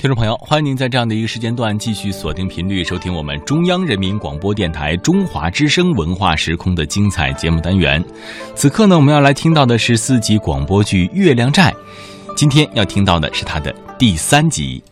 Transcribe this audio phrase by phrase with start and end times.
[0.00, 8.02] 听众朋友，欢迎您在这样的一个时间段继续锁定频率，收听我们中央人民广播电台中华之声文化时空的精彩节目单元。
[8.54, 11.70] 此刻呢，我们要来听到的是四集广播剧《月亮寨》，
[12.34, 14.82] 今天要听到的是它的第三集。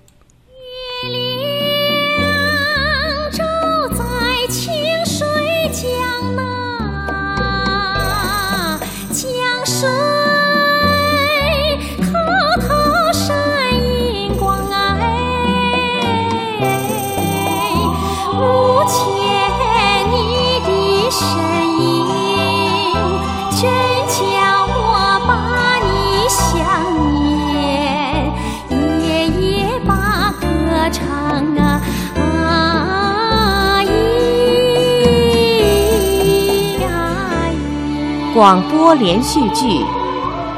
[38.38, 39.66] 广播连续剧《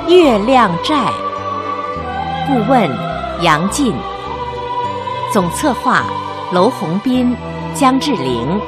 [0.06, 0.96] 月亮寨》，
[2.46, 2.90] 顾问
[3.40, 3.94] 杨进，
[5.32, 6.04] 总策划
[6.52, 7.34] 娄宏斌、
[7.74, 8.60] 姜志玲，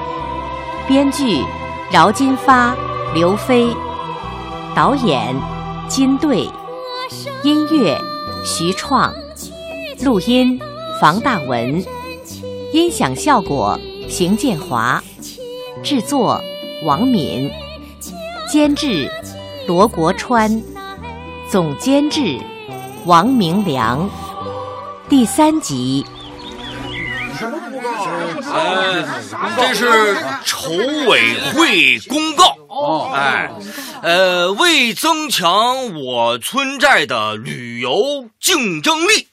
[0.89, 1.45] 编剧
[1.91, 2.75] 饶金发、
[3.13, 3.77] 刘飞，
[4.75, 5.37] 导演
[5.89, 6.49] 金队，
[7.43, 8.01] 音乐
[8.47, 9.13] 徐创，
[10.03, 10.59] 录音
[10.99, 11.85] 房大文，
[12.73, 15.03] 音响效果邢建华，
[15.83, 16.41] 制作
[16.87, 17.51] 王敏。
[18.53, 19.11] 监制
[19.67, 20.63] 罗国川，
[21.49, 22.39] 总监制
[23.07, 24.11] 王明良。
[25.09, 26.05] 第三集。
[28.45, 29.03] 呃，
[29.57, 30.71] 这是筹
[31.09, 32.55] 委会公告。
[32.69, 33.51] 哦，哎，
[34.03, 39.29] 呃，为增强我村寨的旅游竞争力，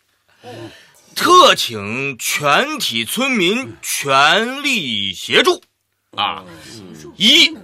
[1.13, 5.61] 特请全体村民全力协助。
[6.17, 6.43] 啊，
[7.17, 7.55] 一，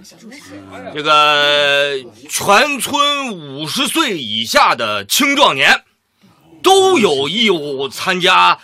[0.94, 1.92] 这个
[2.30, 5.82] 全村五十岁以下的青壮年
[6.62, 8.58] 都有义务参加，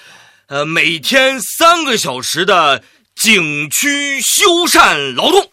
[0.47, 2.83] 呃，每天三个小时的
[3.17, 5.51] 景区修缮劳动。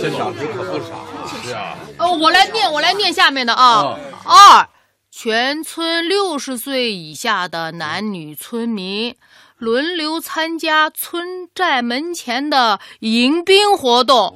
[0.00, 1.06] 这小时可不少，
[1.44, 1.76] 是啊。
[1.98, 3.98] 哦，我来念，我来念下面的啊。
[4.24, 4.68] 二，
[5.10, 9.14] 全村六十岁以下的男女村民。
[9.58, 14.34] 轮流参加村寨门前的迎宾活动，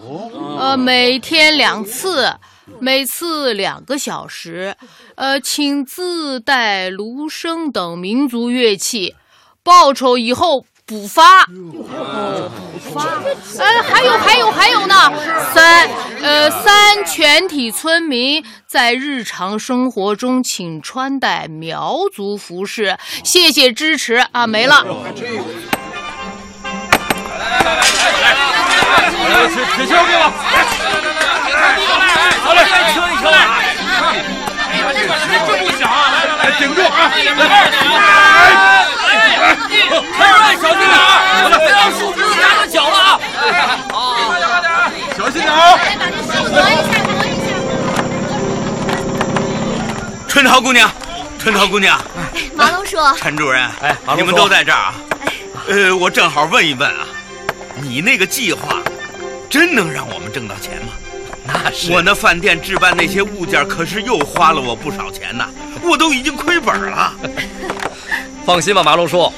[0.58, 2.34] 呃，每天两次，
[2.80, 4.76] 每次两个小时，
[5.14, 9.14] 呃，请自带芦笙等民族乐器，
[9.62, 10.66] 报酬以后。
[10.92, 11.88] 补发，补
[12.92, 13.02] 发，
[13.58, 15.10] 呃，还有还有还有呢。
[15.54, 15.88] 三，
[16.20, 24.84] 呃，三全体村民在日常生活中请穿戴苗族服饰，谢谢支持啊，没了。
[24.84, 24.90] 来
[27.48, 27.72] 来
[28.04, 28.34] 来来
[29.32, 30.24] 来，铁铁锹给我，
[32.44, 32.60] 好嘞，
[32.92, 33.38] 敲一敲啊。
[33.58, 34.41] 哎，这个
[34.72, 37.42] 真不小啊，来来来，顶住啊，来。
[40.12, 40.96] 开慢，小心点啊！
[41.42, 43.20] 不要树枝子扎着脚了啊！
[43.28, 43.40] 快
[44.38, 44.66] 点，快点，
[45.16, 45.56] 小心点啊！
[45.98, 47.46] 把这树挪一下，挪一下。
[50.28, 50.90] 春桃姑娘，
[51.38, 52.00] 春桃姑娘，
[52.54, 54.94] 马龙叔，陈主任，哎，你们都在这儿啊？
[55.68, 57.04] 呃，我正好问一问啊，
[57.80, 58.76] 你那个计划
[59.50, 60.92] 真能让我们挣到钱吗？
[61.44, 61.92] 那是。
[61.92, 65.44] 我那饭店置办那些物件，可是又花了我不少钱呢，
[65.82, 67.12] 我都已经亏本了。
[68.46, 69.32] 放心吧，马龙叔，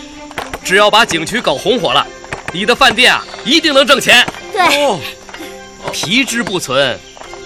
[0.64, 2.06] 只要把景区搞红火了，
[2.53, 4.26] 你的饭店啊一定能挣钱。
[4.53, 4.98] 对，
[5.93, 6.98] 皮之不存，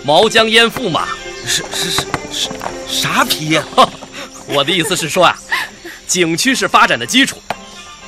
[0.05, 1.09] 毛将焉附嘛？
[1.47, 2.51] 是是是是，
[2.87, 3.65] 啥皮呀？
[4.47, 5.37] 我的意思是说啊，
[6.07, 7.43] 景区是发展的基础，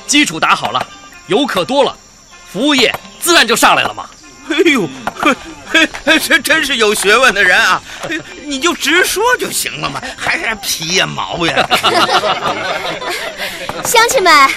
[0.07, 0.87] 基础打好了，
[1.27, 1.97] 游客多了，
[2.51, 4.09] 服务业自然就上来了嘛。
[4.49, 4.87] 哎呦，
[6.27, 7.81] 这真是有学问的人啊！
[8.45, 11.67] 你就直说就行了嘛，还是皮呀毛呀？
[13.85, 14.49] 乡亲们，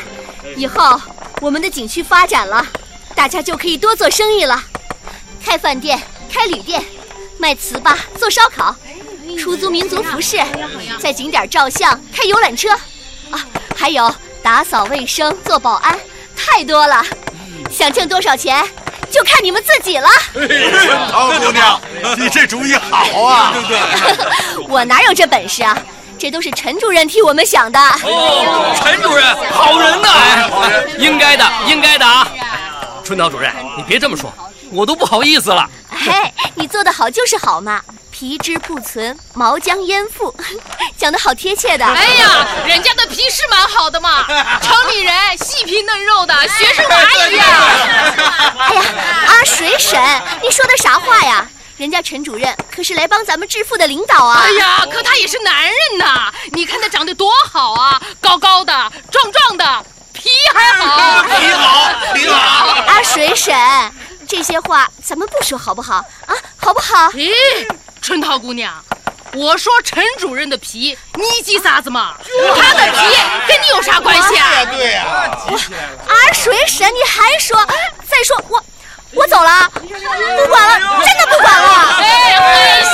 [0.56, 1.00] 以后
[1.40, 2.66] 我们的景区发展了，
[3.14, 4.62] 大家就可以多做生意了，
[5.44, 6.00] 开饭店、
[6.32, 6.84] 开旅店、
[7.38, 8.74] 卖糍粑、做烧烤、
[9.38, 10.38] 出租民族服饰，
[10.98, 12.70] 在景点照相、开游览车，
[13.30, 13.46] 啊，
[13.76, 15.98] 还有打扫卫生、做保安，
[16.36, 17.04] 太多了。
[17.70, 18.64] 想挣多少钱？
[19.14, 20.08] 就看你们自己了。
[21.12, 21.80] 陶姑娘，
[22.18, 23.52] 你这主意好啊！
[23.52, 24.66] 对不对？
[24.68, 25.78] 我哪有这本事啊？
[26.18, 27.78] 这都是陈主任替我们想的。
[27.78, 30.08] 哦，陈主任，好人呐！
[30.98, 32.26] 应该的，应该的啊！
[33.04, 34.32] 春桃主任，你别这么说，
[34.72, 35.70] 我都不好意思了。
[35.88, 36.12] 嘿，
[36.56, 37.80] 你做的好就是好嘛。
[38.14, 40.32] 皮之不存，毛将焉附？
[40.96, 41.84] 讲的好贴切的。
[41.84, 44.24] 哎呀，人家的皮是蛮好的嘛，
[44.62, 46.96] 城里人细皮嫩肉的，学生娃
[47.28, 47.44] 一样。
[48.56, 48.84] 哎呀，
[49.26, 50.00] 阿水婶，
[50.40, 51.44] 你说的啥话呀？
[51.76, 54.42] 人家陈主任可是来帮咱们致富的领导啊！
[54.44, 56.32] 哎呀，可他也是男人呐！
[56.52, 58.72] 你看他长得多好啊，高高的，
[59.10, 61.24] 壮壮的，皮还好。
[61.24, 62.68] 皮好，皮好。
[62.86, 63.52] 阿水婶，
[64.28, 65.96] 这些话咱们不说好不好？
[66.26, 67.08] 啊，好不好？
[67.10, 67.32] 咦，
[68.04, 68.70] 春桃姑娘，
[69.32, 72.12] 我说陈主任的皮，你急啥子嘛？
[72.54, 72.98] 他的皮
[73.48, 74.62] 跟你有啥关系啊？
[74.66, 75.06] 对呀，
[76.06, 77.56] 阿水婶，你还说？
[78.06, 78.62] 再说我，
[79.14, 79.88] 我走了，不
[80.50, 81.96] 管了，真的不管了。
[82.02, 82.04] 哎，
[82.36, 82.88] 害羞。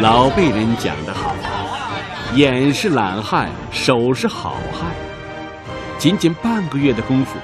[0.00, 1.34] 老辈人讲得好，
[2.34, 4.82] 眼是懒汉，手是好汉。
[5.98, 7.38] 仅仅半个月的功夫，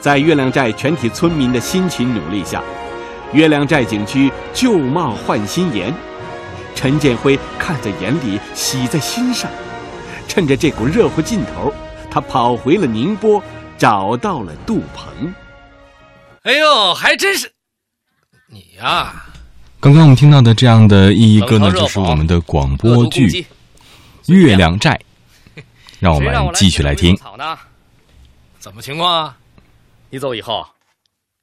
[0.00, 2.62] 在月亮寨全体村民的辛勤努力下，
[3.32, 5.94] 月亮寨景区旧貌换新颜。
[6.74, 9.50] 陈建辉看在眼里，喜在心上。
[10.26, 11.72] 趁着这股热乎劲头，
[12.10, 13.42] 他跑回了宁波，
[13.76, 15.34] 找到了杜鹏。
[16.44, 17.52] 哎呦，还真是
[18.46, 19.26] 你呀！
[19.78, 23.28] 刚刚我们听到的这样的一一歌呢，就是我们的广播剧
[24.26, 24.98] 《月亮寨》，
[25.98, 27.18] 让我们继续来听。
[28.58, 29.36] 怎么情况啊？
[30.12, 30.68] 你走以后，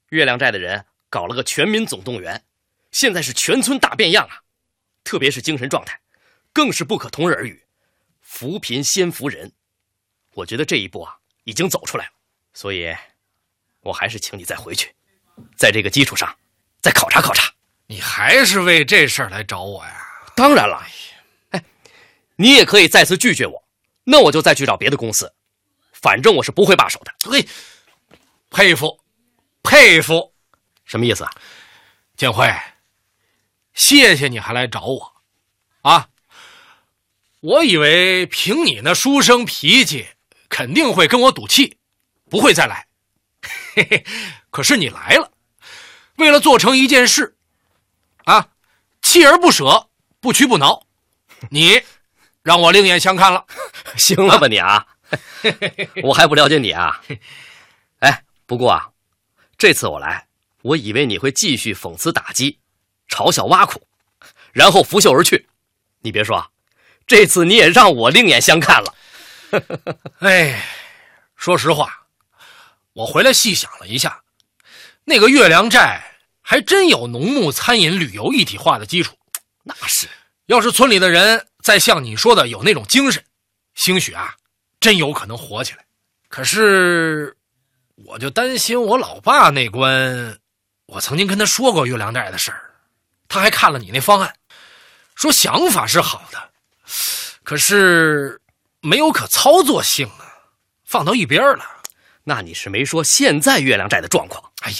[0.10, 2.44] 月亮寨的人搞了个全民总动员，
[2.92, 4.44] 现在是全村大变样啊！
[5.06, 5.98] 特别是精神状态，
[6.52, 7.64] 更是不可同日而语。
[8.19, 9.54] 扶贫先扶人，
[10.34, 11.16] 我觉得这一步啊
[11.46, 12.12] 已经走出来了，
[12.54, 12.94] 所以，
[13.80, 14.94] 我还是请你再回去，
[15.56, 16.38] 在这个基础上
[16.81, 17.50] 再考察考察。
[17.86, 20.06] 你还是为这事儿来找我呀？
[20.36, 20.86] 当然了，
[21.52, 21.64] 哎，
[22.36, 23.64] 你也可以再次拒绝我，
[24.04, 25.34] 那我就再去找别的公司，
[25.94, 27.16] 反正我是不会罢手的。
[27.31, 27.48] 嘿，
[28.49, 28.99] 佩服，
[29.63, 30.33] 佩服，
[30.85, 31.31] 什么意思啊？
[32.15, 32.51] 建辉，
[33.73, 35.13] 谢谢你还来找我，
[35.81, 36.09] 啊。
[37.41, 40.07] 我以为凭你那书生脾气，
[40.49, 41.77] 肯定会跟我赌气，
[42.29, 42.88] 不会再来。
[43.75, 44.05] 嘿嘿，
[44.49, 45.31] 可是你来了，
[46.15, 47.38] 为了做成一件事，
[48.25, 48.49] 啊，
[49.03, 49.89] 锲而不舍，
[50.19, 50.88] 不屈不挠，
[51.51, 51.83] 你
[52.41, 53.45] 让我另眼相看了。
[53.97, 54.88] 行了吧你啊，
[56.01, 57.01] 我还不了解你啊。
[58.47, 58.89] 哎，不过啊，
[59.57, 60.25] 这次我来，
[60.61, 62.57] 我以为你会继续讽刺打击，
[63.09, 63.85] 嘲笑挖苦，
[64.53, 65.47] 然后拂袖而去。
[65.99, 66.49] 你别说。
[67.05, 68.95] 这次你也让我另眼相看了。
[70.19, 70.61] 哎，
[71.38, 72.07] 说实话，
[72.91, 74.23] 我回来细想了一下，
[75.05, 79.17] 那个月亮寨还真有农牧餐饮旅游一体化的基础。
[79.63, 80.07] 那是，
[80.47, 83.23] 要是村里的人再像你说的有那种精神，
[83.73, 84.35] 兴许啊，
[84.81, 85.85] 真有可能火起来。
[86.27, 87.37] 可是，
[88.05, 90.39] 我就担心我老爸那关。
[90.85, 92.61] 我曾经跟他说过月亮寨的事儿，
[93.27, 94.33] 他还看了你那方案，
[95.15, 96.51] 说想法是好的。
[97.44, 98.41] 可是，
[98.81, 100.53] 没有可操作性啊，
[100.85, 101.65] 放到一边了。
[102.23, 104.51] 那你是没说现在月亮寨的状况？
[104.61, 104.77] 哎呀，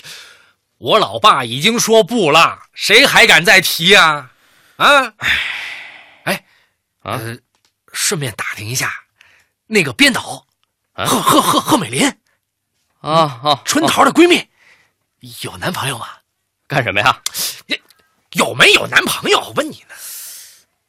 [0.78, 4.32] 我老爸已经说不了，谁还敢再提呀？
[4.78, 5.14] 啊，
[6.24, 6.46] 哎，
[7.00, 7.20] 啊，
[7.94, 8.94] 顺便打听一下，
[9.66, 10.46] 那个编导，
[10.94, 12.17] 贺贺贺贺美林，
[13.00, 14.48] 啊啊，春桃的闺蜜，
[15.44, 16.08] 有男朋友吗？
[16.68, 17.22] 干什么呀？
[18.34, 19.54] 有没有男朋友？
[19.56, 19.96] 问你呢。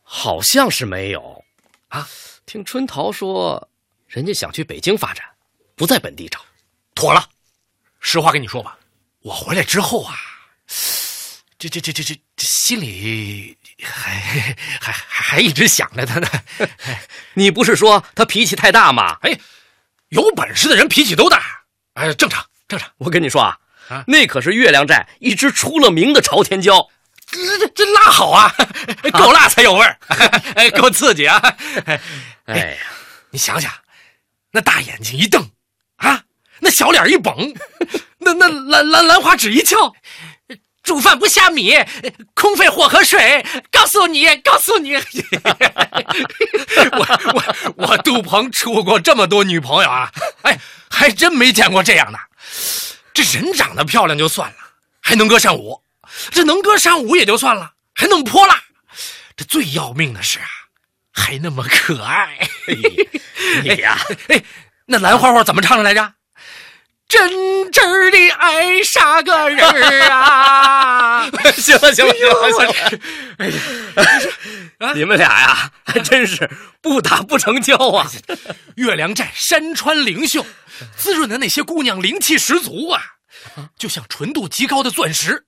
[0.03, 1.45] 好像是没有。
[1.89, 2.09] 啊，
[2.47, 3.69] 听春桃说，
[4.07, 5.25] 人家想去北京发展，
[5.77, 6.41] 不在本地找，
[6.95, 7.29] 妥了。
[8.01, 8.79] 实话跟你说吧，
[9.21, 10.17] 我回来之后啊，
[11.59, 16.29] 这这这这这这心里还还还还一直想着他呢。
[17.35, 19.19] 你不是说他脾气太大吗？
[19.23, 19.39] 哎，
[20.09, 21.58] 有本事的人脾气都大，
[21.99, 22.89] 哎，正常正常。
[22.99, 23.59] 我跟你说啊，
[24.07, 26.89] 那可是月亮寨一只出了名的朝天椒。
[27.31, 28.55] 这这这辣好啊，
[29.13, 29.99] 够辣才有味儿，
[30.55, 31.43] 哎，够刺激啊！
[32.47, 32.77] 哎呀，
[33.31, 33.71] 你想想，
[34.53, 35.51] 那大眼睛一瞪，
[35.97, 36.23] 啊，
[36.61, 37.53] 那小脸一绷，
[38.19, 39.93] 那那兰兰兰花指一翘，
[40.83, 41.75] 煮饭不下米，
[42.33, 43.45] 空费火和水。
[43.71, 44.95] 告诉你，告诉你，
[46.93, 47.45] 我我
[47.89, 50.11] 我杜鹏处过这么多女朋友啊，
[50.43, 50.59] 哎，
[50.99, 52.19] 还真没见过这样的。
[53.15, 54.57] 这人长得漂亮就算了，
[55.01, 55.81] 还能歌善舞。
[56.33, 58.61] 这能歌善舞也就算了，还那么泼辣，
[59.37, 60.47] 这最要命的是啊，
[61.13, 62.37] 还那么可爱。
[63.63, 64.43] 你呀， 哎，
[64.87, 66.13] 那兰花花怎么唱的来着？
[67.09, 69.67] 真真的爱啥个人
[70.11, 71.25] 啊？
[71.57, 73.01] 行了行了行了行了，
[73.39, 76.49] 哎呀，你们俩呀，还真是
[76.83, 78.07] 不打不成交啊！
[78.77, 80.45] 月亮寨山川灵秀，
[80.97, 83.03] 滋润的那些姑娘灵气十足啊，
[83.79, 85.47] 就像纯度极高的钻石。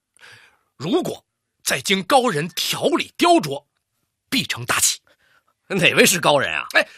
[0.79, 1.23] 如果
[1.63, 3.63] 再经高人调理雕琢，
[4.31, 4.99] 必成大器。
[5.69, 6.65] 哪位是高人啊？
[6.73, 6.89] 哎，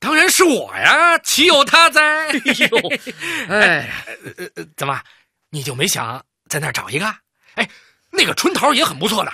[0.00, 2.02] 当然是我呀，岂有他哉？
[2.02, 2.92] 哎呦，
[3.54, 3.88] 哎，
[4.76, 5.00] 怎么，
[5.50, 7.06] 你就没想在那儿找一个？
[7.54, 7.68] 哎，
[8.10, 9.30] 那个春桃也很不错的。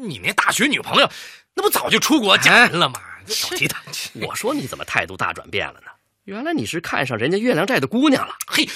[0.00, 1.10] 你那大学女朋友，
[1.54, 3.00] 那不早就出国嫁人了吗？
[3.26, 3.78] 小鸡蛋。
[4.22, 5.90] 我说你怎么态度大转变了呢？
[6.24, 8.34] 原来你是看上人家月亮寨的姑娘了。
[8.46, 8.66] 嘿，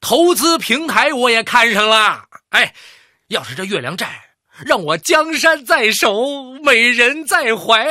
[0.00, 2.24] 投资平台我也看上了。
[2.50, 2.74] 哎，
[3.28, 4.22] 要是这月亮寨
[4.66, 7.88] 让我江山在手，美人在怀，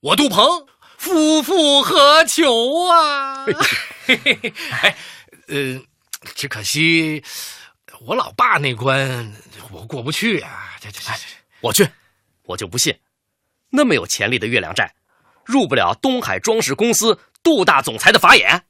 [0.00, 0.66] 我杜鹏。
[0.98, 3.46] 夫复何求啊？
[4.82, 4.96] 哎，
[5.46, 5.80] 呃，
[6.34, 7.22] 只可惜
[8.00, 9.32] 我老爸那关
[9.70, 10.76] 我过不去啊！
[10.80, 11.12] 这这这，
[11.60, 11.88] 我去，
[12.42, 12.98] 我就不信，
[13.70, 14.92] 那么有潜力的月亮寨，
[15.44, 18.64] 入不了东海装饰公司杜大总裁的法眼。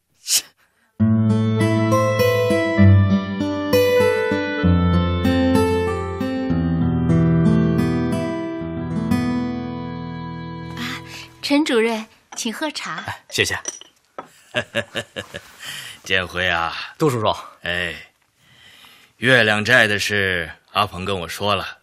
[11.40, 12.06] 陈主任。
[12.38, 13.58] 请喝茶，谢谢。
[16.04, 18.12] 建辉啊，杜叔叔，哎，
[19.16, 21.78] 月亮寨的事，阿鹏跟我说了，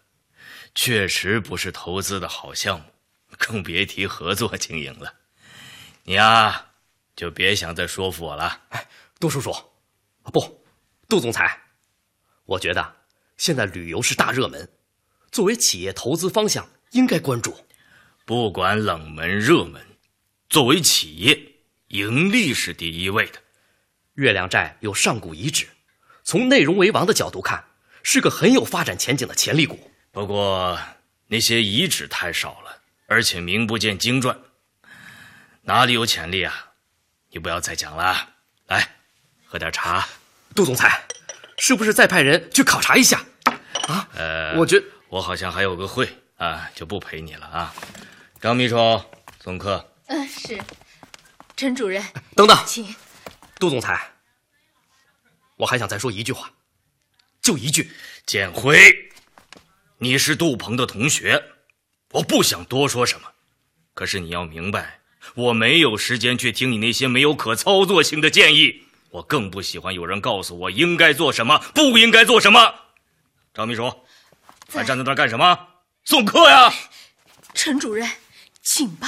[0.74, 2.86] 确实不是投资的好项目，
[3.38, 5.14] 更别提合作经营了。
[6.04, 6.68] 你呀，
[7.18, 8.62] 就别想再说服我了。
[8.70, 8.88] 哎，
[9.20, 9.54] 杜叔叔，
[10.32, 10.66] 不，
[11.10, 11.60] 杜总裁，
[12.46, 12.96] 我觉得
[13.36, 14.72] 现在旅游是大热门，
[15.34, 17.54] 作为企业投资方向，应该关注。
[18.24, 19.86] 不管冷门热门。
[20.50, 21.38] 作为企业，
[21.88, 23.40] 盈利是第一位的。
[24.14, 25.68] 月亮寨有上古遗址，
[26.24, 27.66] 从内容为王的角度看，
[28.04, 29.92] 是个很有发展前景的潜力股。
[30.12, 30.80] 不过
[31.28, 34.40] 那些遗址太少了，而且名不见经传，
[35.64, 36.72] 哪里有潜力啊？
[37.32, 38.30] 你不要再讲了，
[38.68, 38.96] 来，
[39.46, 40.08] 喝点茶。
[40.54, 41.04] 杜总裁，
[41.58, 43.26] 是不是再派人去考察一下？
[43.88, 44.08] 啊？
[44.16, 47.76] 呃，我觉我好像还有个会啊，就不陪你了啊。
[48.40, 48.78] 张秘书，
[49.44, 49.95] 送客。
[50.08, 50.62] 嗯，是，
[51.58, 52.04] 陈主任，
[52.36, 52.96] 等等，请，
[53.60, 54.12] 杜总裁，
[55.56, 56.52] 我还想再说一句话，
[57.42, 57.92] 就一句，
[58.26, 58.78] 建辉，
[59.98, 61.44] 你是杜鹏的同学，
[62.12, 63.32] 我不想多说什么，
[63.96, 65.00] 可是你要明白，
[65.34, 72.76] 我没有时间去听你那些没有可操作性的建议，我更不喜欢有人告诉我应该做什么，不应该做什么。
[73.56, 74.06] 张秘书，
[74.72, 75.68] 还站在那儿干什么？
[76.04, 76.72] 送客呀！
[77.56, 78.08] 陈主任，
[78.62, 79.08] 请吧。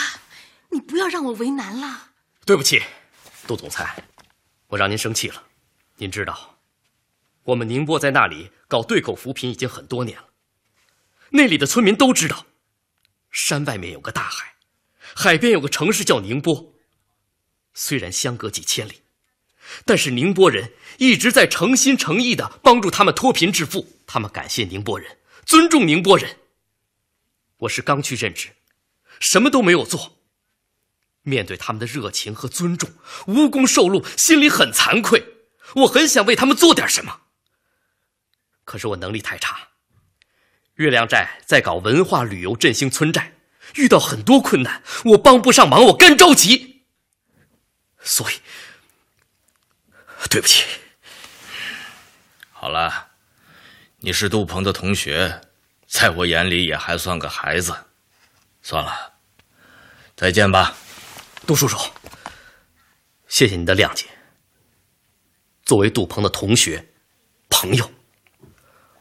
[0.69, 2.11] 你不要让我为难了。
[2.45, 2.81] 对不起，
[3.45, 4.03] 杜总裁，
[4.67, 5.43] 我让您生气了。
[5.97, 6.59] 您知道，
[7.43, 10.29] 我们宁波在那里搞对口扶贫已经很多年了。
[11.31, 12.45] 那里的村民都知道，
[13.31, 14.55] 山外面有个大海，
[15.15, 16.73] 海边有个城市叫宁波。
[17.73, 19.01] 虽然相隔几千里，
[19.85, 23.87] 但是宁波人一直在诚心诚意的帮助他们脱贫致富。
[24.07, 26.37] 他们感谢宁波人，尊重宁波人。
[27.57, 28.49] 我是刚去任职，
[29.19, 30.16] 什么都没有做。
[31.27, 32.89] 面对他们的热情和尊重，
[33.27, 35.35] 无功受禄，心里很惭愧。
[35.75, 37.19] 我很想为他们做点什么，
[38.63, 39.67] 可是我能力太差。
[40.75, 43.33] 月亮寨在搞文化旅游振兴村寨，
[43.75, 46.85] 遇到很多困难，我帮不上忙，我干着急。
[48.01, 48.35] 所以，
[50.29, 50.63] 对不起。
[52.51, 53.09] 好了，
[53.97, 55.41] 你是杜鹏的同学，
[55.87, 57.75] 在我眼里也还算个孩子。
[58.61, 59.13] 算了，
[60.15, 60.73] 再见吧。
[61.47, 61.77] 杜叔叔，
[63.29, 64.05] 谢谢你的谅解。
[65.63, 66.85] 作为杜鹏的同学、
[67.49, 67.89] 朋友，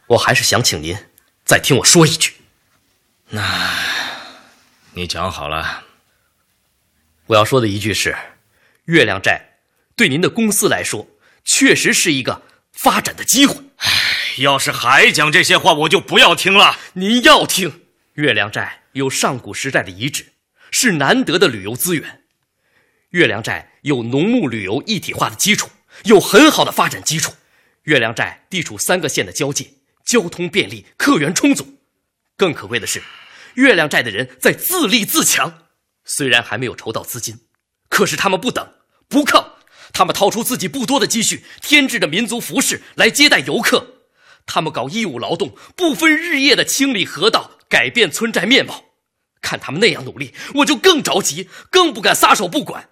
[0.07, 0.97] 我还是想请您
[1.43, 2.35] 再听我说一句。
[3.31, 3.69] 那，
[4.93, 5.83] 你讲好了。
[7.25, 8.15] 我要说的一句是：
[8.85, 9.57] 月亮寨
[9.97, 11.05] 对您的公司来说，
[11.43, 13.61] 确实是一个发展的机会。
[13.75, 13.91] 唉，
[14.37, 16.77] 要是还讲这些话，我就不要听了。
[16.93, 17.81] 您要听，
[18.13, 20.31] 月亮寨有上古时代的遗址，
[20.71, 22.23] 是难得的旅游资源。
[23.11, 25.69] 月亮寨有农牧旅游一体化的基础，
[26.03, 27.33] 有很好的发展基础。
[27.83, 29.65] 月亮寨地处三个县的交界，
[30.05, 31.79] 交通便利，客源充足。
[32.35, 33.01] 更可贵的是，
[33.53, 35.59] 月亮寨的人在自立自强。
[36.03, 37.39] 虽然还没有筹到资金，
[37.89, 38.67] 可是他们不等
[39.07, 39.57] 不靠，
[39.93, 43.87] 他们掏出自己不多的积蓄，添置着民族服饰来接待游客。
[44.45, 48.83] 他们搞义务劳动，不分日夜的清理河道，改变村寨面貌。
[49.41, 52.89] 看他们那样努力，我就更着急，更不敢撒手不管。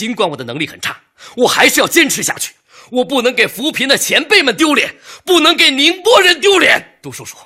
[0.00, 0.98] 尽管我的能力很差，
[1.36, 2.54] 我还是要坚持下去。
[2.90, 6.98] 我不能给扶贫的前辈们丢脸，不能给宁波人丢脸。
[7.02, 7.36] 杜叔叔，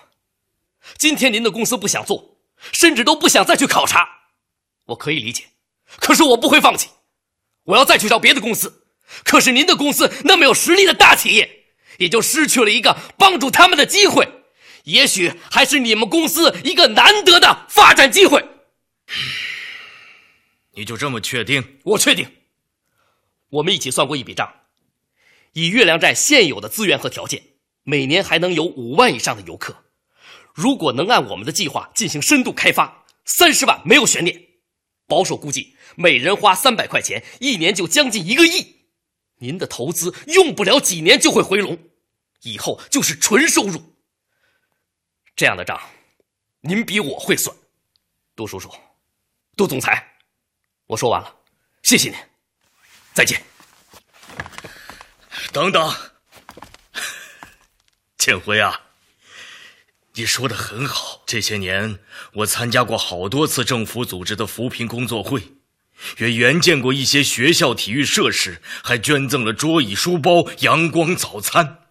[0.97, 2.39] 今天您的公司不想做，
[2.71, 4.09] 甚至都不想再去考察，
[4.85, 5.47] 我可以理解。
[5.97, 6.91] 可是我不会放弃，
[7.65, 8.85] 我要再去找别的公司。
[9.25, 11.65] 可是您的公司那么有实力的大企业，
[11.99, 14.29] 也就失去了一个帮助他们的机会。
[14.85, 18.49] 也许还是你们公司一个难得的发展机会。
[20.77, 21.81] 你就这么确定？
[21.83, 22.31] 我确定。
[23.55, 24.53] 我们一起算过一笔账，
[25.53, 27.41] 以月亮寨现有的资源和条件，
[27.85, 29.85] 每年还能有五万以上的游客。
[30.53, 34.49] 如果能按我们的计划进行深度开发，三十万没有悬念。
[35.07, 38.87] 保守估计，每人花三百块钱，一年就将近一个亿。
[39.37, 41.79] 您的投资用不了几年就会回笼，
[42.43, 43.81] 以后就是纯收入。
[45.37, 45.81] 这样的账，
[46.61, 47.55] 您比我会算。
[48.35, 48.69] 杜叔叔，
[49.57, 50.05] 杜总裁，
[50.87, 51.37] 我说完了，
[51.85, 52.19] 谢谢您，
[53.15, 53.43] 再见。
[55.53, 55.95] 等等，
[58.19, 58.81] 建辉啊，
[60.15, 61.23] 你说的很好。
[61.25, 62.01] 这些年，
[62.33, 65.53] 我参加过好多次政府组织的扶贫工作会，
[66.19, 71.87] 也援建过一些学校体育设施，还捐赠了桌椅、书包、阳光早餐。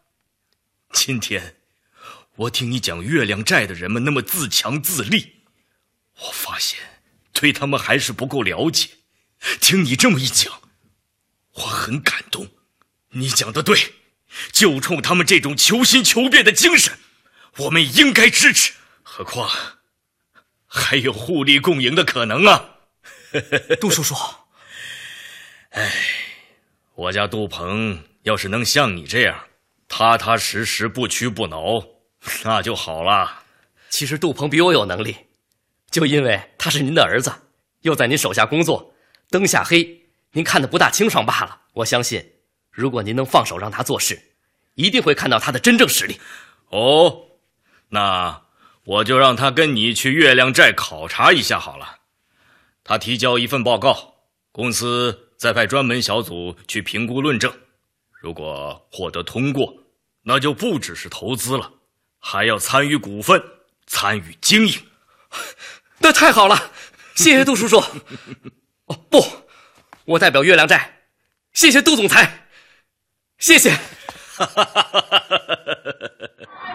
[0.91, 1.55] 今天，
[2.35, 5.37] 我听你讲月亮寨的人们那么自强自立。
[6.19, 7.01] 我发现
[7.31, 8.89] 对他们还是不够了解，
[9.61, 10.61] 听你这么一讲，
[11.53, 12.48] 我很感动。
[13.10, 13.77] 你讲的对，
[14.51, 16.98] 就冲他们这种求新求变的精神，
[17.57, 18.74] 我们应该支持。
[19.03, 19.50] 何况
[20.65, 22.69] 还有互利共赢的可能啊！
[23.79, 24.15] 杜叔叔，
[25.69, 25.91] 哎，
[26.95, 29.48] 我家杜鹏要是能像你这样
[29.88, 31.83] 踏踏实实、不屈不挠，
[32.43, 33.43] 那就好了。
[33.89, 35.15] 其实杜鹏比我有能力。
[35.91, 37.31] 就因为他是您的儿子，
[37.81, 38.95] 又在您手下工作，
[39.29, 40.02] 灯下黑，
[40.33, 41.61] 您看的不大清爽罢了。
[41.73, 42.33] 我相信，
[42.69, 44.21] 如果您能放手让他做事，
[44.75, 46.19] 一定会看到他的真正实力。
[46.69, 47.21] 哦，
[47.89, 48.41] 那
[48.83, 51.99] 我就让他跟你去月亮寨考察一下好了。
[52.83, 54.15] 他提交一份报告，
[54.51, 57.53] 公司再派专门小组去评估论证。
[58.11, 59.73] 如果获得通过，
[60.23, 61.71] 那就不只是投资了，
[62.19, 63.41] 还要参与股份，
[63.85, 64.79] 参与经营。
[65.99, 66.71] 那太好了，
[67.15, 67.77] 谢谢杜叔叔。
[68.85, 69.21] 哦不，
[70.05, 70.89] 我代表月亮寨，
[71.53, 72.29] 谢谢杜总裁，
[73.38, 73.69] 谢谢。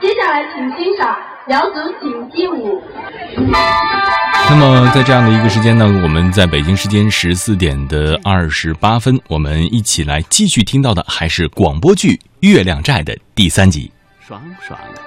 [0.00, 2.82] 接下来，请欣赏苗族锦鸡舞。
[4.48, 13.90] 那么，在这样的一个时间呢，我们在北京时间十四点的二十八分，我们一起来继续听到的还是广播剧《月亮寨》的第三集。
[14.26, 15.02] 爽爽的，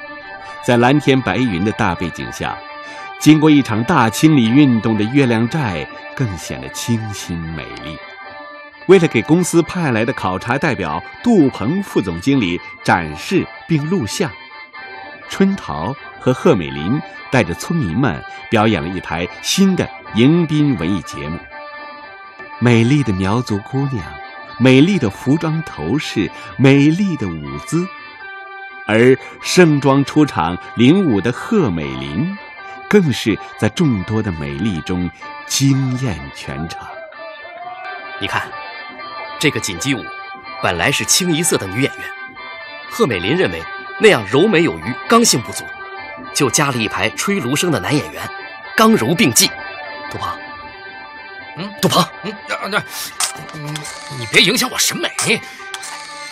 [0.63, 2.55] 在蓝天白云的大背景下。
[3.19, 7.95] 经过一场大清理运动的月亮寨更显得清新美丽。
[8.91, 14.29] 为了给公司派来的考察代表杜鹏副总经理展示并录像，
[15.29, 17.01] 春桃和贺美林
[17.31, 21.39] 带着村民们表演了一台新的迎宾文艺节目。
[22.59, 24.03] 美丽的苗族姑娘，
[24.59, 27.87] 美丽的服装头饰，美丽的舞姿，
[28.85, 32.37] 而盛装出场领舞的贺美林。
[32.89, 35.09] 更是在众多的美丽中
[35.47, 36.85] 惊艳全场。
[38.19, 38.51] 你看，
[39.41, 40.05] 这个锦鸡舞
[40.61, 42.03] 本来是清一色的女演员，
[42.91, 43.59] 贺美林认为
[43.99, 45.65] 那样柔美有余，刚性不足，
[46.31, 48.21] 就加了一排吹芦笙的男演员，
[48.77, 49.49] 刚柔并济。
[50.11, 50.39] 杜鹏，
[51.57, 52.83] 嗯，杜鹏，嗯，那那，
[53.53, 53.73] 你
[54.19, 55.09] 你别影响我审美。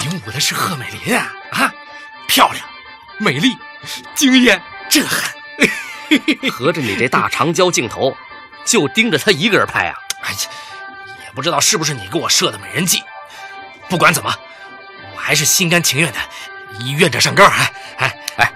[0.02, 1.74] 领舞的是贺美林啊，啊，
[2.28, 2.64] 漂亮，
[3.18, 3.58] 美丽，
[4.14, 5.34] 惊艳，震撼。
[6.52, 8.16] 合着你这大长焦镜头，
[8.64, 9.96] 就盯着他一个人拍啊？
[10.22, 10.69] 哎呀，也
[11.34, 13.04] 不知道是不是你给我设的美人计。
[13.88, 14.34] 不管怎么，
[15.14, 16.20] 我还是心甘情愿的，
[16.98, 17.44] 愿者上钩。
[17.44, 18.54] 哎哎哎，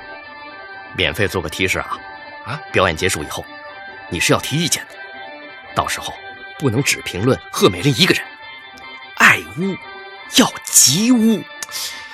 [0.95, 1.97] 免费做个提示啊！
[2.45, 3.43] 啊，表演结束以后，
[4.09, 4.95] 你是要提意见的。
[5.73, 6.13] 到时候
[6.59, 8.23] 不能只评论贺美玲一个人，
[9.15, 9.75] 爱屋
[10.35, 11.43] 要及乌。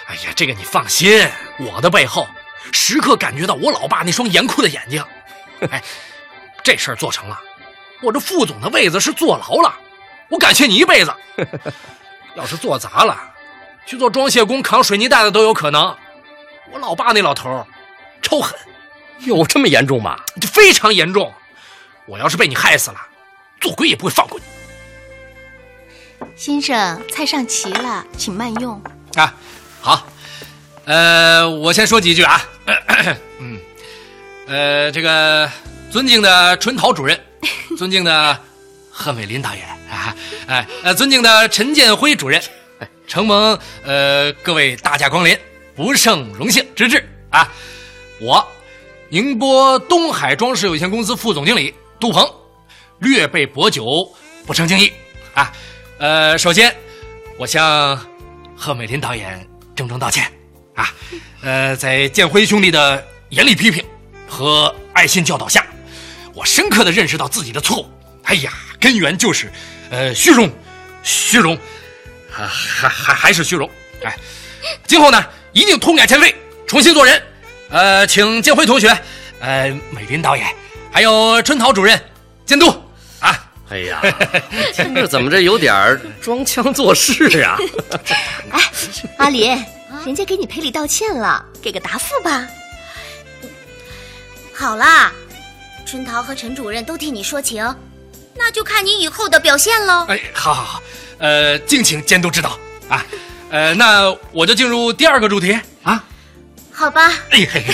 [0.08, 2.28] 哎呀，这个你放心，我的背后
[2.72, 5.04] 时刻感觉到我老爸那双严酷的眼睛。
[5.70, 5.84] 哎，
[6.64, 7.38] 这事儿做成了，
[8.02, 9.78] 我这副总的位子是坐牢了，
[10.30, 11.14] 我感谢你一辈子。
[12.36, 13.18] 要是做砸了，
[13.86, 15.96] 去做装卸工、扛水泥袋的都有可能。
[16.72, 17.66] 我老爸那老头
[18.22, 18.58] 超狠，
[19.26, 20.18] 有这么严重吗？
[20.40, 21.34] 这非常严重。
[22.06, 22.98] 我要是被你害死了，
[23.60, 24.46] 做鬼也不会放过你。
[26.36, 28.82] 先生，菜上齐了，请慢用。
[29.16, 29.34] 啊，
[29.82, 30.08] 好，
[30.86, 32.42] 呃，我先说几句啊。
[33.40, 33.60] 嗯。
[34.48, 35.50] 呃，这个
[35.92, 37.20] 尊敬的春桃主任，
[37.78, 38.40] 尊敬的
[39.00, 40.14] 贺美林导演啊，
[40.46, 42.42] 哎，呃，尊敬的陈建辉主任，
[43.08, 45.38] 承蒙呃各位大驾光临，
[45.74, 47.50] 不胜荣幸之至啊！
[48.20, 48.46] 我
[49.08, 52.30] 宁波东海装饰有限公司副总经理杜鹏，
[53.00, 53.86] 略备薄酒，
[54.46, 54.92] 不成敬意
[55.34, 55.50] 啊！
[55.98, 56.76] 呃，首先
[57.38, 57.98] 我向
[58.54, 60.30] 贺美林导演郑重道歉
[60.76, 60.94] 啊！
[61.42, 63.82] 呃，在建辉兄弟的严厉批评。
[64.32, 65.66] 和爱心教导下，
[66.36, 67.90] 我深刻的认识到自己的错误。
[68.26, 69.52] 哎呀，根源就是，
[69.90, 70.50] 呃，虚荣，
[71.04, 71.58] 虚荣，
[72.30, 73.70] 还还还还是虚荣。
[74.04, 74.18] 哎，
[74.88, 76.34] 今后呢，一定痛改前非，
[76.66, 77.22] 重新做人。
[77.70, 78.88] 呃，请建辉同学，
[79.40, 80.48] 呃，美林导演，
[80.92, 82.00] 还有春桃主任
[82.46, 82.68] 监督
[83.20, 83.46] 啊。
[83.70, 84.02] 哎呀，
[84.74, 87.58] 听着怎么这有点儿装腔作势啊？
[88.50, 88.62] 哎，
[89.18, 89.52] 阿林，
[90.06, 92.48] 人家给你赔礼道歉了，给个答复吧。
[94.56, 95.12] 好啦，
[95.86, 97.64] 春桃和陈主任都替你说情，
[98.40, 100.06] 那就看你以后的表现喽。
[100.08, 100.84] 哎，好好好，
[101.18, 103.06] 呃，敬请监督指导啊。
[103.52, 106.02] 呃，那我就进入第二个主题啊。
[106.72, 107.10] 好吧。
[107.32, 107.66] 哎嘿嘿，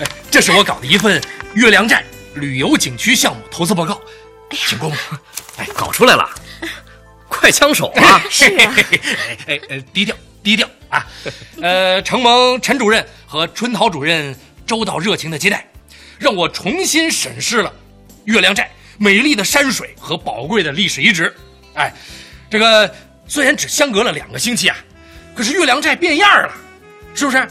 [0.00, 1.22] 哎这是我搞的一份
[1.54, 2.04] 月亮寨
[2.34, 4.00] 旅游景区项目投资报告，
[4.50, 4.96] 请公布。
[5.56, 6.28] 哎，搞出来了，
[7.28, 8.20] 快枪手啊！
[8.28, 8.84] 是啊，哎
[9.46, 11.06] 哎哎，低调低调啊！
[11.62, 15.68] 呃，承蒙陈主任和春桃主任周到热情的接待，
[16.18, 17.72] 让我重新审视了
[18.24, 21.34] 月亮寨美丽的山水和宝贵的历史遗址。
[21.74, 21.94] 哎，
[22.50, 22.92] 这个
[23.26, 24.76] 虽然只相隔了两个星期啊，
[25.34, 26.52] 可是月亮寨变样了，
[27.14, 27.48] 是不是？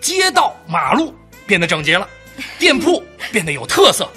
[0.00, 1.14] 街道马路
[1.46, 2.08] 变得整洁了，
[2.58, 3.02] 店铺
[3.32, 4.08] 变得有特色，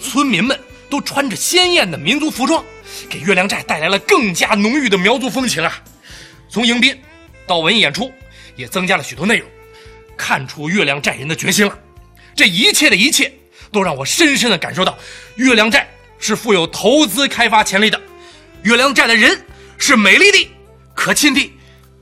[0.00, 2.64] 村民们都穿着鲜艳的民族服装，
[3.10, 5.82] 给月亮寨带来了更加浓郁的苗族风情啊！
[6.48, 6.98] 从迎宾
[7.46, 8.10] 到文艺演出，
[8.56, 9.48] 也增加了许多内容，
[10.16, 11.78] 看出月亮寨人的决心了。
[12.34, 13.32] 这一切的一切，
[13.72, 14.96] 都让我深深的感受到，
[15.34, 15.86] 月亮寨
[16.18, 18.00] 是富有投资开发潜力的，
[18.62, 19.40] 月亮寨的人
[19.78, 20.50] 是美丽的、
[20.94, 21.52] 可亲的、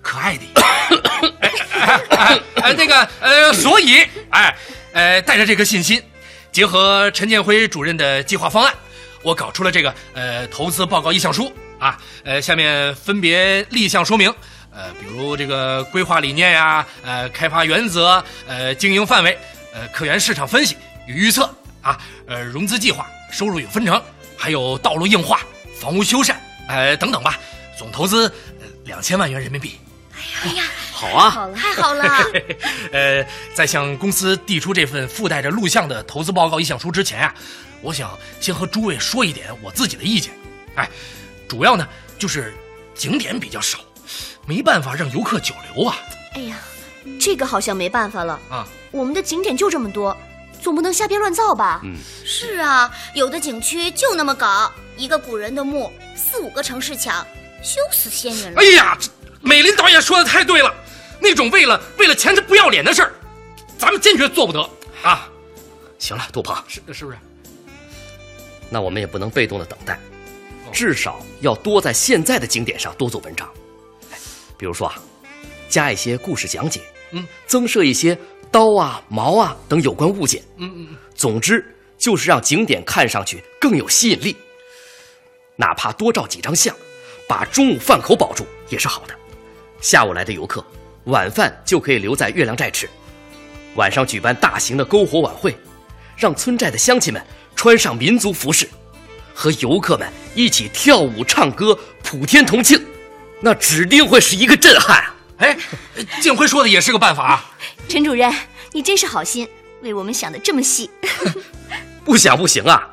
[0.03, 0.45] 可爱的。
[0.57, 4.57] 哎哎哎哎，那个呃，所以哎
[4.93, 6.03] 呃，带着这个信心，
[6.51, 8.73] 结合陈建辉主任的计划方案，
[9.23, 11.99] 我搞出了这个呃投资报告意向书啊。
[12.25, 14.33] 呃，下面分别立项说明，
[14.73, 19.37] 呃，比如这个规划理念呀，呃，开发原则，呃，经营范围，
[19.75, 20.77] 呃，客源市场分析
[21.07, 21.53] 与预测
[21.83, 24.03] 啊，呃，融资计划、收入有分成，
[24.35, 25.43] 还有道路硬化、
[25.79, 26.35] 房屋修缮，
[26.71, 27.39] 呃，等等吧。
[27.79, 28.27] 总投资
[28.59, 29.79] 呃两千万元人民币。
[30.43, 32.03] 哎呀，好啊，好了，太好了！
[32.93, 37.35] 呃，在向公司递出这份附带着录像的投资报告意向书之前啊，
[37.83, 40.33] 我想先和诸位说一点我自己的意见。
[40.77, 40.89] 哎，
[41.47, 41.87] 主要呢
[42.19, 42.55] 就是
[42.95, 43.81] 景点比较少，
[44.47, 45.99] 没办法让游客久留啊。
[46.33, 46.57] 哎呀，
[47.21, 48.67] 这个好像没办法了啊！
[48.93, 50.17] 我们的景点就这么多，
[50.67, 51.81] 总不能瞎编乱造吧？
[51.85, 57.25] 嗯，是啊，有的景区就那么搞，一个古人的墓，四五个城市抢，
[57.63, 58.61] 羞死仙人了。
[58.61, 59.09] 哎呀，这
[59.41, 60.75] 美林导演说的太对了，
[61.21, 63.13] 那种为了为了钱这不要脸的事儿，
[63.79, 64.61] 咱们坚决做不得
[65.05, 65.29] 啊！
[66.01, 67.19] 行了，杜鹏，是是不是？
[68.69, 69.97] 那我们也不能被动的等待，
[70.73, 73.49] 至少要多在现在的景点上多做文章。
[74.11, 74.19] 哎
[74.59, 74.99] 比如说啊，
[75.69, 76.81] 加一些故事讲解，
[77.13, 78.19] 嗯，增设一些
[78.51, 80.43] 刀啊、矛啊等有关物件。
[80.57, 81.65] 嗯嗯嗯，总之
[81.99, 84.37] 就是让景点看上去更有吸引力。
[85.57, 86.75] 哪怕多照几张相，
[87.27, 89.15] 把中午饭口保住也是好的。
[89.81, 90.65] 下午来的游客，
[91.05, 92.89] 晚饭就可以留在月亮寨吃。
[93.75, 95.57] 晚上举办大型的篝火晚会，
[96.17, 97.23] 让村寨的乡亲们
[97.55, 98.69] 穿上民族服饰，
[99.35, 102.83] 和游客们一起跳舞唱歌，普天同庆，
[103.41, 105.15] 那指定会是一个震撼啊！
[105.39, 105.57] 哎，
[106.23, 107.51] 建辉说的也是个办法啊。
[107.89, 108.33] 陈主任，
[108.73, 109.49] 你真是好心，
[109.83, 110.91] 为我们想的这么细。
[112.05, 112.89] 不想不行啊！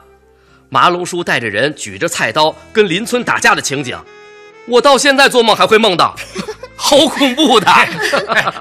[0.69, 3.97] 麻龙叔带着人举着菜刀跟邻村打架的情景，
[4.65, 6.15] 我到现在做梦还会梦到，
[6.75, 7.67] 好恐怖的！
[7.71, 7.85] 哎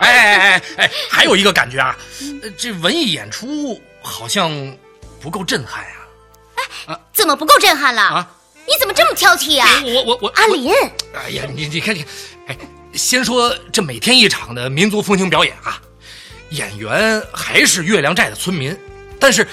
[0.01, 1.97] 哎哎哎哎，还有一个感觉啊，
[2.43, 4.51] 呃这文艺演出好像
[5.21, 8.03] 不够震撼呀、怎么不够震撼了？
[8.03, 8.31] 啊！
[8.67, 10.73] 你怎么这么挑剔呀、我我我，阿林，
[11.15, 12.05] 哎呀，你你看你，
[12.47, 12.57] 哎，
[12.93, 15.81] 先说这每天一场的民族风情表演啊，
[16.53, 18.77] 演员还是月亮寨的村民，
[19.19, 19.47] 但是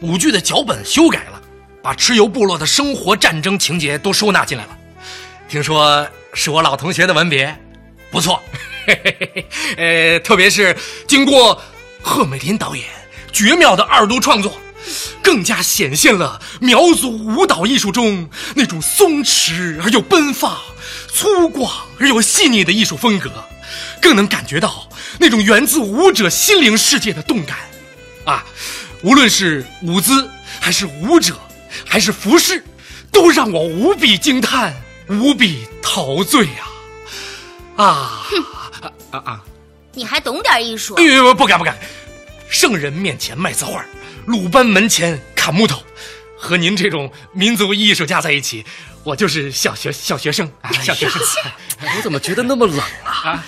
[0.00, 1.40] 舞剧的脚本修改了，
[1.82, 4.76] 把蚩尤部落的生活战争情节都收纳进来了。
[5.48, 7.46] 听说是我老同学的文笔，
[8.10, 8.42] 不错，
[8.86, 11.60] 嘿嘿嘿嘿呃，特别是经过
[12.00, 12.84] 贺美林导演
[13.32, 14.58] 绝妙的二度创作。
[15.22, 20.56] 更加显现了苗族舞蹈艺术中那种松弛而又奔放、
[21.12, 23.30] 粗犷而又细腻的艺术风格，
[24.00, 24.87] 更能感觉到
[25.18, 27.56] 那种源自舞者心灵世界的动感。
[28.24, 28.44] 啊，
[29.02, 30.28] 无论是舞姿，
[30.60, 31.38] 还是舞者，
[31.86, 32.62] 还是服饰，
[33.10, 34.74] 都让我无比惊叹，
[35.08, 36.66] 无比陶醉呀、
[37.76, 37.84] 啊！
[37.84, 39.44] 啊啊啊！
[39.94, 41.02] 你还懂点艺术哎？
[41.02, 41.78] 呦，不敢不敢，
[42.50, 43.82] 圣人面前卖字画，
[44.26, 45.82] 鲁班门前砍木头，
[46.38, 48.66] 和您这种民族艺术家在一起，
[49.04, 51.22] 我就是小学小学生，啊小学生。
[51.80, 53.30] 我怎么觉得那么冷啊？
[53.30, 53.44] 啊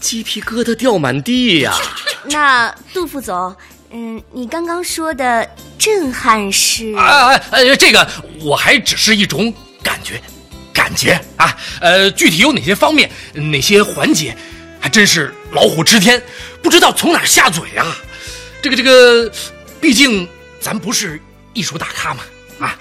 [0.00, 1.76] 鸡皮疙瘩掉满地呀、
[2.30, 3.54] 那杜副总，
[3.90, 6.94] 嗯，你刚刚说的震撼是？
[6.96, 8.08] 哎哎哎，这个
[8.40, 10.20] 我还只是一种感觉，
[10.72, 14.36] 感觉啊，呃，具体有哪些方面，哪些环节，
[14.80, 16.22] 还真是老虎吃天，
[16.62, 17.96] 不知道从哪儿下嘴啊。
[18.62, 19.30] 这个这个，
[19.80, 20.28] 毕竟
[20.60, 21.20] 咱不是
[21.52, 22.22] 艺术大咖嘛，
[22.60, 22.76] 啊，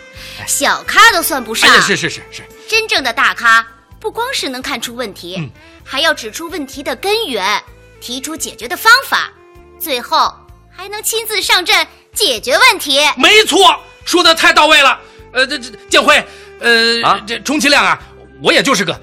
[0.48, 1.70] 小咖都算不上。
[1.82, 3.66] 是是是是，真正的大咖
[4.00, 5.50] 不光是能看出问题，嗯、
[5.92, 7.60] 还要指出问题的根源，
[8.00, 9.34] 提出解决的方法，
[9.80, 10.32] 最后
[10.70, 13.00] 还能亲自上阵解决问题。
[13.18, 13.76] 没错，
[14.06, 15.00] 说的太到位了。
[15.34, 16.24] 呃，这这建辉，
[16.60, 18.00] 呃，啊，这充其量啊，
[18.40, 18.94] 我也就是个，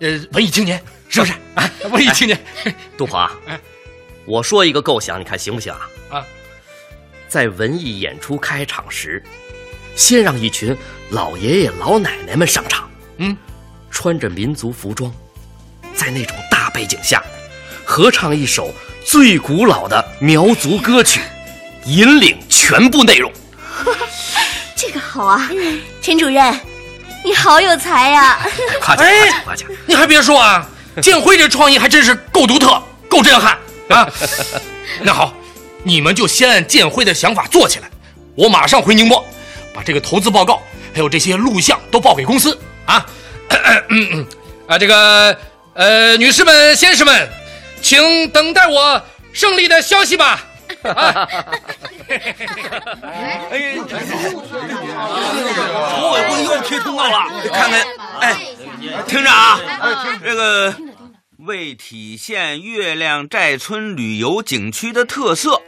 [0.00, 1.70] 呃，文艺青年，是不是啊？
[1.92, 2.44] 文艺青年，
[2.98, 3.30] 杜鹏啊，
[4.26, 5.88] 我说一个构想，你看行不行啊？
[6.18, 6.26] 啊，
[7.28, 9.22] 在文艺演出开场时，
[9.94, 10.76] 先让一群
[11.10, 13.36] 老爷爷老奶奶们上场，嗯，
[13.88, 15.14] 穿着民族服装，
[16.04, 17.22] 在那种大背景下，
[17.82, 18.74] 合唱一首
[19.06, 21.22] 最古老的苗族歌曲，
[21.86, 23.32] 引领全部内容。
[24.76, 25.48] 这个好啊，
[26.02, 26.60] 陈主任，
[27.24, 28.38] 你好有才呀！
[28.82, 29.68] 夸奖夸奖夸奖！
[29.86, 30.68] 你还别说啊，
[31.00, 33.56] 建辉这创意还真是够独特，够震撼
[33.88, 34.06] 啊！
[35.00, 35.32] 那好，
[35.84, 37.88] 你们就先按建辉的想法做起来，
[38.34, 39.24] 我马上回宁波，
[39.72, 40.62] 把这个投资报告
[40.92, 43.06] 还有这些录像都报给公司啊！
[43.88, 44.26] 嗯嗯
[44.66, 45.34] 啊，这个
[45.74, 47.28] 呃，女士们、先生们，
[47.82, 50.40] 请等待我胜利的消息吧。
[50.82, 51.28] 啊！
[52.08, 53.74] 哎，
[55.90, 57.82] 筹委会又贴通告了，看看，
[58.20, 58.36] 哎，
[59.06, 59.58] 听着啊，
[60.22, 60.74] 这个
[61.38, 65.60] 为体现月亮寨村旅游景区的特色，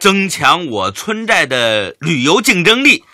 [0.00, 3.04] 增强我村寨的旅游竞争力，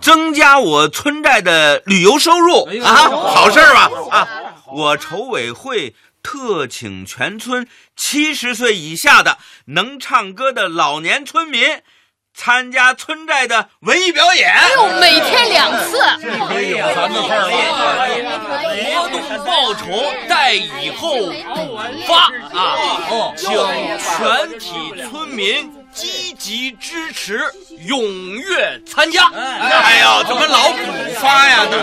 [0.00, 3.90] 增加我村寨的旅游收入啊，好事吧？
[4.10, 4.28] 啊，
[4.72, 5.94] 我筹委会。
[6.22, 11.80] 特请全村七十岁以下的能唱歌的老年村民
[12.34, 14.52] 参加村寨的文艺表演。
[14.52, 15.96] 哎呦，每天两次，
[16.48, 17.40] 可以有咱们份
[18.92, 19.86] 活动报酬
[20.28, 21.32] 待以后
[22.08, 22.76] 发啊！
[23.36, 24.68] 请全体
[25.08, 27.40] 村民积极支持，
[27.88, 28.02] 踊
[28.36, 29.30] 跃参加。
[29.32, 30.76] 哎呀，怎么老补
[31.14, 31.66] 发呀？
[31.70, 31.78] 那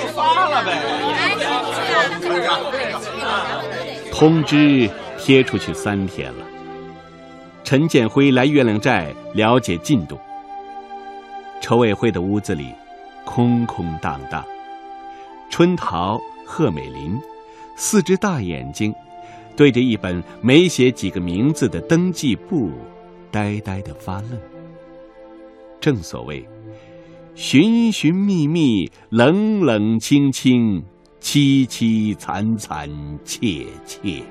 [0.00, 0.72] 是发了呗。
[4.10, 6.46] 通知贴出去三天了。
[7.64, 10.18] 陈建辉来月亮寨了解进度。
[11.60, 12.74] 筹委会的屋子里
[13.26, 14.42] 空空荡荡，
[15.50, 17.20] 春桃、贺美林
[17.76, 18.94] 四只大眼睛
[19.56, 22.70] 对着一本没写几个名字的登记簿，
[23.30, 24.30] 呆呆的发愣。
[25.80, 26.46] 正所谓，
[27.34, 30.84] 寻寻觅觅，冷冷清清。
[31.20, 32.86] 凄凄惨惨
[33.24, 34.22] 切切，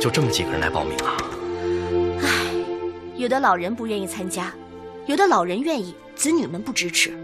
[0.00, 1.16] 就这么几个人来报名啊？
[2.20, 2.52] 唉，
[3.16, 4.52] 有的老人不愿意参加，
[5.06, 7.16] 有的老人愿意，子女们不支持。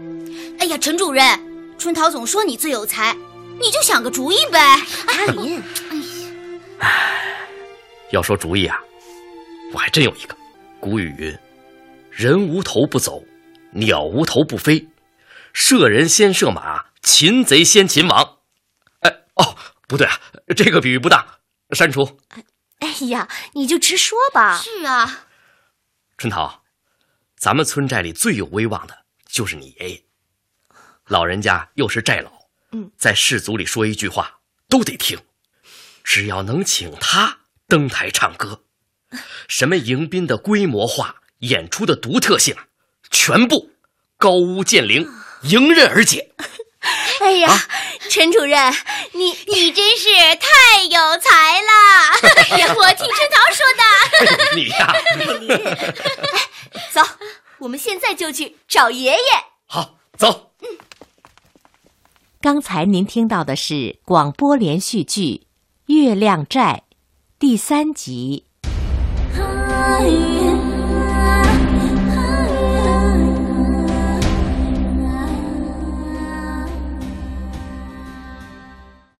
[0.59, 1.37] 哎呀，陈主任，
[1.77, 3.13] 春桃总说你最有才，
[3.59, 4.59] 你就想个主意呗。
[5.07, 5.61] 阿林，
[6.79, 7.37] 哎，
[8.11, 8.79] 要说主意啊，
[9.73, 10.35] 我还真有一个。
[10.79, 11.37] 古语云
[12.11, 13.23] ：“人无头不走，
[13.71, 14.87] 鸟无头不飞。”
[15.53, 18.37] 射人先射马，擒贼先擒王。
[18.99, 20.19] 哎哦，不对啊，
[20.55, 21.25] 这个比喻不当，
[21.71, 22.19] 删除。
[22.77, 24.61] 哎呀，你就直说吧。
[24.61, 25.25] 是啊，
[26.19, 26.61] 春桃，
[27.35, 28.95] 咱们村寨里最有威望的
[29.27, 30.03] 就是你爷爷，
[31.07, 32.31] 老人家又是寨老，
[32.77, 35.17] 嗯，在氏族里说一句话都得听。
[36.03, 38.61] 只要能请他登台唱歌，
[39.47, 42.55] 什么迎宾的规模化、演出的独特性，
[43.09, 43.71] 全部
[44.17, 45.09] 高屋建瓴。
[45.43, 46.31] 迎刃而解。
[47.21, 47.67] 哎呀，啊、
[48.09, 48.73] 陈主任，
[49.13, 52.73] 你你真是太有才了！
[52.77, 53.83] 我听春桃说的。
[54.55, 54.93] 你呀，
[56.91, 57.01] 走，
[57.57, 59.19] 我们现在就去找爷爷。
[59.65, 60.53] 好，走。
[60.61, 60.69] 嗯。
[62.39, 65.47] 刚才您听到的是广播连续剧
[65.93, 66.83] 《月亮寨》
[67.39, 68.45] 第三集。
[69.33, 70.36] 哎